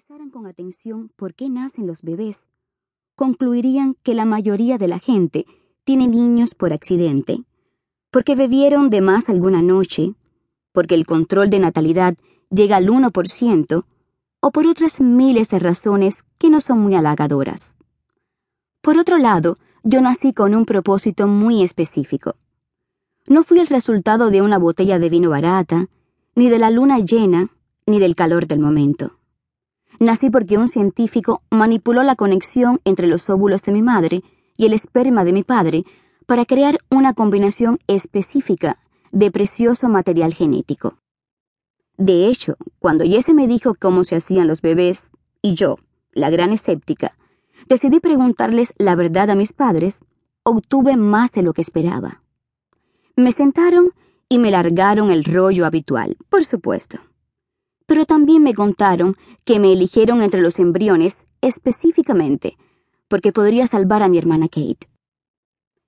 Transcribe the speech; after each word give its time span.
analizaran 0.00 0.30
con 0.30 0.46
atención 0.46 1.10
por 1.14 1.34
qué 1.34 1.50
nacen 1.50 1.86
los 1.86 2.00
bebés, 2.00 2.46
concluirían 3.16 3.96
que 4.02 4.14
la 4.14 4.24
mayoría 4.24 4.78
de 4.78 4.88
la 4.88 4.98
gente 4.98 5.44
tiene 5.84 6.08
niños 6.08 6.54
por 6.54 6.72
accidente, 6.72 7.42
porque 8.10 8.34
bebieron 8.34 8.88
de 8.88 9.02
más 9.02 9.28
alguna 9.28 9.60
noche, 9.60 10.14
porque 10.72 10.94
el 10.94 11.04
control 11.04 11.50
de 11.50 11.58
natalidad 11.58 12.16
llega 12.48 12.76
al 12.76 12.88
1%, 12.88 13.84
o 14.40 14.50
por 14.50 14.66
otras 14.66 15.02
miles 15.02 15.50
de 15.50 15.58
razones 15.58 16.24
que 16.38 16.48
no 16.48 16.62
son 16.62 16.78
muy 16.78 16.94
halagadoras. 16.94 17.76
Por 18.80 18.96
otro 18.96 19.18
lado, 19.18 19.58
yo 19.82 20.00
nací 20.00 20.32
con 20.32 20.54
un 20.54 20.64
propósito 20.64 21.26
muy 21.26 21.62
específico. 21.62 22.36
No 23.26 23.44
fui 23.44 23.58
el 23.58 23.66
resultado 23.66 24.30
de 24.30 24.40
una 24.40 24.56
botella 24.56 24.98
de 24.98 25.10
vino 25.10 25.28
barata, 25.28 25.88
ni 26.34 26.48
de 26.48 26.58
la 26.58 26.70
luna 26.70 27.00
llena, 27.00 27.50
ni 27.84 27.98
del 28.00 28.14
calor 28.14 28.46
del 28.46 28.60
momento. 28.60 29.19
Nací 30.00 30.30
porque 30.30 30.56
un 30.56 30.66
científico 30.66 31.42
manipuló 31.50 32.02
la 32.02 32.16
conexión 32.16 32.80
entre 32.86 33.06
los 33.06 33.28
óvulos 33.28 33.62
de 33.64 33.72
mi 33.72 33.82
madre 33.82 34.22
y 34.56 34.64
el 34.64 34.72
esperma 34.72 35.24
de 35.24 35.34
mi 35.34 35.42
padre 35.44 35.84
para 36.24 36.46
crear 36.46 36.78
una 36.90 37.12
combinación 37.12 37.78
específica 37.86 38.78
de 39.12 39.30
precioso 39.30 39.90
material 39.90 40.32
genético. 40.32 40.96
De 41.98 42.28
hecho, 42.28 42.56
cuando 42.78 43.04
Jesse 43.04 43.34
me 43.34 43.46
dijo 43.46 43.74
cómo 43.78 44.02
se 44.04 44.16
hacían 44.16 44.48
los 44.48 44.62
bebés, 44.62 45.10
y 45.42 45.54
yo, 45.54 45.76
la 46.12 46.30
gran 46.30 46.50
escéptica, 46.50 47.14
decidí 47.68 48.00
preguntarles 48.00 48.72
la 48.78 48.94
verdad 48.94 49.28
a 49.28 49.34
mis 49.34 49.52
padres, 49.52 50.00
obtuve 50.44 50.96
más 50.96 51.32
de 51.32 51.42
lo 51.42 51.52
que 51.52 51.60
esperaba. 51.60 52.22
Me 53.16 53.32
sentaron 53.32 53.90
y 54.30 54.38
me 54.38 54.50
largaron 54.50 55.10
el 55.10 55.24
rollo 55.24 55.66
habitual, 55.66 56.16
por 56.30 56.46
supuesto. 56.46 57.00
Pero 57.90 58.06
también 58.06 58.44
me 58.44 58.54
contaron 58.54 59.16
que 59.44 59.58
me 59.58 59.72
eligieron 59.72 60.22
entre 60.22 60.40
los 60.40 60.60
embriones 60.60 61.24
específicamente 61.40 62.56
porque 63.08 63.32
podría 63.32 63.66
salvar 63.66 64.04
a 64.04 64.08
mi 64.08 64.16
hermana 64.16 64.46
Kate. 64.46 64.88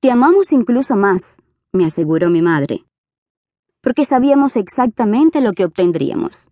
Te 0.00 0.10
amamos 0.10 0.52
incluso 0.52 0.94
más, 0.94 1.38
me 1.72 1.86
aseguró 1.86 2.28
mi 2.28 2.42
madre 2.42 2.84
porque 3.80 4.04
sabíamos 4.04 4.56
exactamente 4.56 5.40
lo 5.40 5.54
que 5.54 5.64
obtendríamos. 5.64 6.50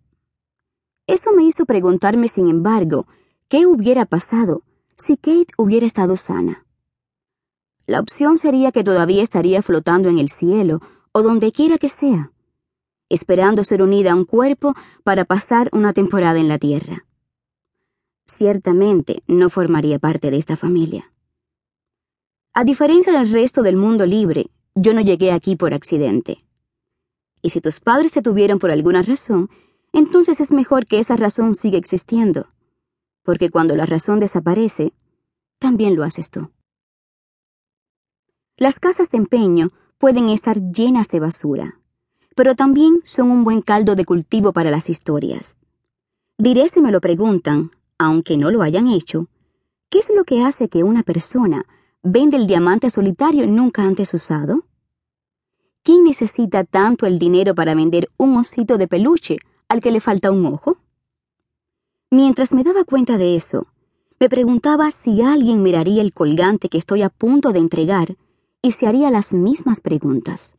Eso 1.05 1.31
me 1.31 1.43
hizo 1.43 1.65
preguntarme, 1.65 2.27
sin 2.27 2.49
embargo, 2.49 3.05
qué 3.47 3.67
hubiera 3.67 4.07
pasado 4.07 4.63
si 4.97 5.15
Kate 5.15 5.53
hubiera 5.59 5.85
estado 5.85 6.17
sana. 6.17 6.65
La 7.85 7.99
opción 7.99 8.39
sería 8.39 8.71
que 8.71 8.83
todavía 8.83 9.21
estaría 9.21 9.61
flotando 9.61 10.09
en 10.09 10.17
el 10.17 10.29
cielo 10.29 10.81
o 11.11 11.21
donde 11.21 11.51
quiera 11.51 11.77
que 11.77 11.89
sea, 11.89 12.31
esperando 13.09 13.63
ser 13.63 13.81
unida 13.81 14.11
a 14.11 14.15
un 14.15 14.25
cuerpo 14.25 14.73
para 15.03 15.25
pasar 15.25 15.69
una 15.73 15.93
temporada 15.93 16.39
en 16.39 16.47
la 16.47 16.57
tierra. 16.57 17.05
Ciertamente 18.25 19.23
no 19.27 19.49
formaría 19.49 19.99
parte 19.99 20.31
de 20.31 20.37
esta 20.37 20.57
familia. 20.57 21.11
A 22.53 22.63
diferencia 22.63 23.13
del 23.13 23.31
resto 23.31 23.61
del 23.61 23.75
mundo 23.75 24.05
libre, 24.05 24.49
yo 24.75 24.93
no 24.93 25.01
llegué 25.01 25.31
aquí 25.31 25.55
por 25.55 25.73
accidente. 25.73 26.37
Y 27.41 27.49
si 27.49 27.61
tus 27.61 27.79
padres 27.79 28.11
se 28.11 28.21
tuvieron 28.21 28.59
por 28.59 28.71
alguna 28.71 29.01
razón, 29.01 29.49
entonces 29.93 30.39
es 30.41 30.51
mejor 30.51 30.85
que 30.85 30.99
esa 30.99 31.15
razón 31.15 31.53
siga 31.53 31.77
existiendo, 31.77 32.47
porque 33.23 33.49
cuando 33.49 33.75
la 33.75 33.85
razón 33.85 34.19
desaparece, 34.19 34.93
también 35.59 35.95
lo 35.95 36.03
haces 36.03 36.29
tú. 36.29 36.51
Las 38.57 38.79
casas 38.79 39.11
de 39.11 39.17
empeño 39.17 39.69
pueden 39.97 40.29
estar 40.29 40.61
llenas 40.71 41.09
de 41.09 41.19
basura, 41.19 41.79
pero 42.35 42.55
también 42.55 42.99
son 43.03 43.31
un 43.31 43.43
buen 43.43 43.61
caldo 43.61 43.95
de 43.95 44.05
cultivo 44.05 44.51
para 44.51 44.69
las 44.69 44.89
historias. 44.89 45.57
Diré 46.37 46.67
si 46.69 46.81
me 46.81 46.91
lo 46.91 46.99
preguntan, 46.99 47.71
aunque 47.97 48.37
no 48.37 48.51
lo 48.51 48.61
hayan 48.61 48.87
hecho, 48.87 49.27
¿qué 49.89 49.99
es 49.99 50.11
lo 50.13 50.25
que 50.25 50.43
hace 50.43 50.67
que 50.67 50.83
una 50.83 51.03
persona 51.03 51.65
vende 52.03 52.35
el 52.37 52.45
diamante 52.45 52.89
solitario 52.89 53.47
nunca 53.47 53.83
antes 53.83 54.13
usado? 54.13 54.65
¿Quién 55.81 56.03
necesita 56.03 56.65
tanto 56.65 57.05
el 57.05 57.19
dinero 57.19 57.55
para 57.55 57.73
vender 57.73 58.09
un 58.17 58.37
osito 58.37 58.77
de 58.77 58.87
peluche 58.87 59.37
al 59.69 59.81
que 59.81 59.91
le 59.91 60.01
falta 60.01 60.31
un 60.31 60.45
ojo? 60.45 60.77
Mientras 62.11 62.53
me 62.53 62.63
daba 62.63 62.83
cuenta 62.83 63.17
de 63.17 63.35
eso, 63.35 63.67
me 64.19 64.29
preguntaba 64.29 64.91
si 64.91 65.21
alguien 65.21 65.63
miraría 65.63 66.01
el 66.01 66.13
colgante 66.13 66.69
que 66.69 66.77
estoy 66.77 67.01
a 67.01 67.09
punto 67.09 67.53
de 67.53 67.59
entregar 67.59 68.17
y 68.61 68.71
se 68.71 68.87
haría 68.87 69.11
las 69.11 69.33
mismas 69.33 69.79
preguntas. 69.79 70.55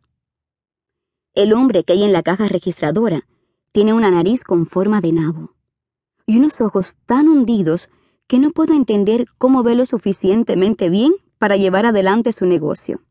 El 1.36 1.52
hombre 1.52 1.84
que 1.84 1.92
hay 1.92 2.02
en 2.02 2.14
la 2.14 2.22
caja 2.22 2.48
registradora 2.48 3.26
tiene 3.70 3.92
una 3.92 4.10
nariz 4.10 4.42
con 4.42 4.64
forma 4.64 5.02
de 5.02 5.12
nabo 5.12 5.54
y 6.24 6.38
unos 6.38 6.62
ojos 6.62 6.96
tan 7.04 7.28
hundidos 7.28 7.90
que 8.26 8.38
no 8.38 8.52
puedo 8.52 8.72
entender 8.72 9.26
cómo 9.36 9.62
ve 9.62 9.74
lo 9.74 9.84
suficientemente 9.84 10.88
bien 10.88 11.12
para 11.36 11.58
llevar 11.58 11.84
adelante 11.84 12.32
su 12.32 12.46
negocio. 12.46 13.02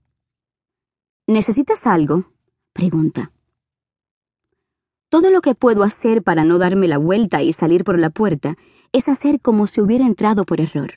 ¿Necesitas 1.27 1.85
algo? 1.85 2.31
pregunta. 2.73 3.31
Todo 5.09 5.29
lo 5.29 5.41
que 5.41 5.53
puedo 5.53 5.83
hacer 5.83 6.23
para 6.23 6.43
no 6.43 6.57
darme 6.57 6.87
la 6.87 6.97
vuelta 6.97 7.43
y 7.43 7.53
salir 7.53 7.83
por 7.83 7.99
la 7.99 8.09
puerta 8.09 8.57
es 8.91 9.07
hacer 9.07 9.39
como 9.39 9.67
si 9.67 9.81
hubiera 9.81 10.03
entrado 10.03 10.45
por 10.45 10.59
error. 10.59 10.95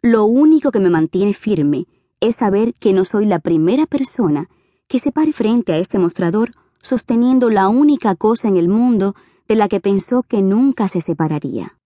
Lo 0.00 0.26
único 0.26 0.70
que 0.70 0.78
me 0.78 0.90
mantiene 0.90 1.34
firme 1.34 1.88
es 2.20 2.36
saber 2.36 2.74
que 2.74 2.92
no 2.92 3.04
soy 3.04 3.26
la 3.26 3.40
primera 3.40 3.86
persona 3.86 4.48
que 4.90 4.98
se 4.98 5.12
pare 5.12 5.32
frente 5.32 5.72
a 5.72 5.78
este 5.78 6.00
mostrador 6.00 6.50
sosteniendo 6.82 7.48
la 7.48 7.68
única 7.68 8.16
cosa 8.16 8.48
en 8.48 8.56
el 8.56 8.68
mundo 8.68 9.14
de 9.46 9.54
la 9.54 9.68
que 9.68 9.80
pensó 9.80 10.24
que 10.24 10.42
nunca 10.42 10.88
se 10.88 11.00
separaría. 11.00 11.78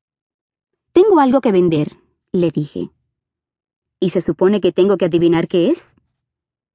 Tengo 0.94 1.20
algo 1.20 1.42
que 1.42 1.52
vender, 1.52 1.98
le 2.32 2.50
dije. 2.50 2.90
¿Y 4.00 4.10
se 4.10 4.22
supone 4.22 4.62
que 4.62 4.72
tengo 4.72 4.96
que 4.96 5.04
adivinar 5.04 5.48
qué 5.48 5.70
es? 5.70 5.96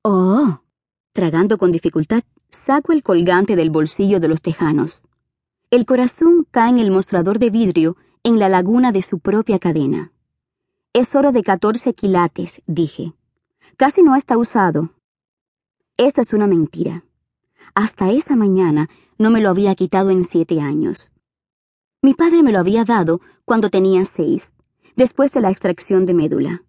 Oh. 0.03 0.61
Tragando 1.13 1.57
con 1.57 1.71
dificultad, 1.71 2.21
saco 2.49 2.93
el 2.93 3.01
colgante 3.01 3.55
del 3.55 3.71
bolsillo 3.71 4.19
de 4.19 4.27
los 4.27 4.43
tejanos. 4.43 5.01
El 5.71 5.87
corazón 5.87 6.45
cae 6.51 6.69
en 6.69 6.77
el 6.77 6.91
mostrador 6.91 7.39
de 7.39 7.49
vidrio 7.49 7.97
en 8.21 8.37
la 8.37 8.49
laguna 8.49 8.91
de 8.91 9.01
su 9.01 9.17
propia 9.17 9.57
cadena. 9.57 10.11
Es 10.93 11.15
oro 11.15 11.31
de 11.31 11.41
14 11.41 11.95
quilates, 11.95 12.61
dije. 12.67 13.13
Casi 13.77 14.03
no 14.03 14.15
está 14.15 14.37
usado. 14.37 14.91
Esto 15.99 16.21
es 16.21 16.33
una 16.33 16.47
mentira. 16.47 17.03
Hasta 17.75 18.11
esa 18.11 18.35
mañana 18.35 18.89
no 19.19 19.29
me 19.29 19.39
lo 19.39 19.49
había 19.49 19.75
quitado 19.75 20.09
en 20.09 20.23
siete 20.23 20.59
años. 20.59 21.11
Mi 22.01 22.15
padre 22.15 22.41
me 22.41 22.51
lo 22.51 22.57
había 22.57 22.85
dado 22.85 23.21
cuando 23.45 23.69
tenía 23.69 24.05
seis, 24.05 24.53
después 24.95 25.31
de 25.33 25.41
la 25.41 25.51
extracción 25.51 26.07
de 26.07 26.15
médula 26.15 26.63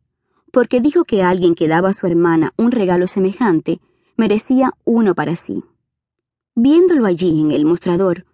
porque 0.51 0.81
dijo 0.81 1.05
que 1.05 1.23
alguien 1.23 1.55
que 1.55 1.69
daba 1.69 1.91
a 1.91 1.93
su 1.93 2.07
hermana 2.07 2.53
un 2.57 2.73
regalo 2.73 3.07
semejante 3.07 3.81
merecía 4.17 4.73
uno 4.85 5.15
para 5.15 5.37
sí. 5.37 5.65
Viéndolo 6.55 7.07
allí 7.07 7.41
en 7.41 7.53
el 7.53 7.65
mostrador, 7.65 8.27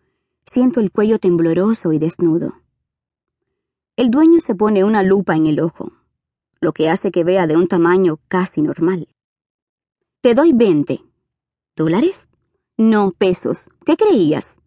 siento 0.47 0.81
el 0.81 0.91
cuello 0.91 1.19
tembloroso 1.19 1.93
y 1.93 1.99
desnudo. 1.99 2.55
El 3.97 4.11
dueño 4.11 4.41
se 4.41 4.55
pone 4.55 4.85
una 4.85 5.03
lupa 5.03 5.37
en 5.37 5.47
el 5.47 5.61
ojo, 5.61 5.93
lo 6.61 6.73
que 6.73 6.89
hace 6.89 7.11
que 7.11 7.25
vea 7.25 7.47
de 7.47 7.57
un 7.57 7.69
tamaño 7.69 8.19
casi 8.29 8.63
normal. 8.63 9.09
Te 10.27 10.35
doy 10.35 10.53
veinte. 10.53 11.05
¿Dólares? 11.77 12.29
No, 12.77 13.13
pesos. 13.13 13.71
¿Qué 13.85 13.97
creías? 13.97 14.59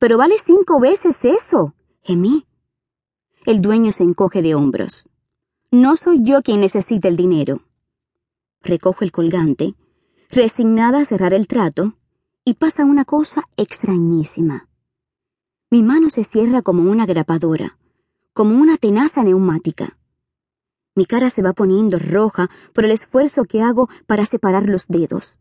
Pero 0.00 0.18
vale 0.18 0.40
cinco 0.40 0.80
veces 0.80 1.24
eso, 1.24 1.72
gemí. 2.02 2.48
El 3.46 3.62
dueño 3.62 3.92
se 3.92 4.02
encoge 4.02 4.42
de 4.42 4.56
hombros. 4.56 5.08
No 5.70 5.96
soy 5.96 6.24
yo 6.24 6.42
quien 6.42 6.58
necesita 6.58 7.06
el 7.06 7.16
dinero. 7.16 7.60
Recojo 8.60 9.04
el 9.04 9.12
colgante, 9.12 9.76
resignada 10.30 11.02
a 11.02 11.04
cerrar 11.04 11.32
el 11.32 11.46
trato, 11.46 11.94
y 12.44 12.54
pasa 12.54 12.84
una 12.84 13.04
cosa 13.04 13.44
extrañísima. 13.56 14.66
Mi 15.70 15.84
mano 15.84 16.10
se 16.10 16.24
cierra 16.24 16.60
como 16.60 16.90
una 16.90 17.06
grapadora, 17.06 17.78
como 18.32 18.56
una 18.56 18.78
tenaza 18.78 19.22
neumática. 19.22 19.96
Mi 20.94 21.06
cara 21.06 21.30
se 21.30 21.42
va 21.42 21.52
poniendo 21.52 21.98
roja 21.98 22.50
por 22.72 22.84
el 22.84 22.90
esfuerzo 22.90 23.44
que 23.44 23.62
hago 23.62 23.88
para 24.06 24.26
separar 24.26 24.68
los 24.68 24.88
dedos. 24.88 25.38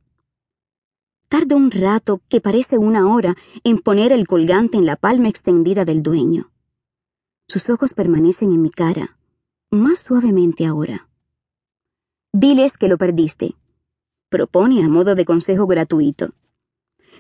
Tardo 1.27 1.56
un 1.56 1.71
rato, 1.71 2.21
que 2.30 2.42
parece 2.42 2.77
una 2.77 3.07
hora, 3.07 3.36
en 3.63 3.80
poner 3.80 4.12
el 4.12 4.27
colgante 4.27 4.77
en 4.77 4.86
la 4.86 4.95
palma 4.95 5.30
extendida 5.30 5.86
del 5.86 6.03
dueño. 6.03 6.51
Sus 7.48 7.69
ojos 7.69 7.94
permanecen 7.94 8.51
en 8.51 8.62
mi 8.62 8.69
cara 8.69 9.18
más 9.71 10.00
suavemente 10.00 10.65
ahora. 10.65 11.07
Diles 12.33 12.77
que 12.77 12.89
lo 12.89 12.98
perdiste. 12.98 13.56
Propone 14.30 14.83
a 14.83 14.89
modo 14.89 15.15
de 15.15 15.24
consejo 15.24 15.65
gratuito. 15.65 16.33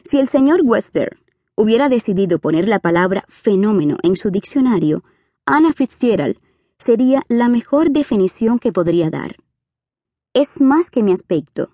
Si 0.03 0.19
el 0.19 0.27
señor 0.27 0.59
Wester 0.63 1.17
hubiera 1.55 1.87
decidido 1.87 2.39
poner 2.39 2.67
la 2.67 2.79
palabra 2.79 3.23
fenómeno 3.29 3.97
en 4.03 4.17
su 4.17 4.31
diccionario, 4.31 5.03
Anna 5.45 5.71
Fitzgerald 5.71 6.39
sería 6.81 7.23
la 7.27 7.47
mejor 7.47 7.91
definición 7.91 8.57
que 8.57 8.73
podría 8.73 9.11
dar. 9.11 9.35
Es 10.33 10.59
más 10.59 10.89
que 10.89 11.03
mi 11.03 11.11
aspecto, 11.11 11.69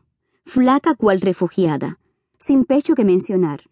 flaca 0.45 0.95
cual 0.95 1.21
refugiada, 1.21 1.97
sin 2.39 2.65
pecho 2.65 2.93
que 2.93 3.05
mencionar. 3.05 3.69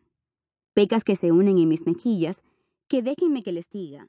Pecas 0.73 1.03
que 1.03 1.17
se 1.17 1.33
unen 1.33 1.57
en 1.57 1.67
mis 1.67 1.85
mejillas, 1.85 2.43
que 2.87 3.01
déjenme 3.01 3.43
que 3.43 3.51
les 3.51 3.69
diga. 3.69 4.07